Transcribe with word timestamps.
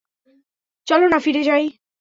চল 0.87 1.01
না 1.07 1.17
ফিরে 1.19 1.41
যাই। 1.43 1.65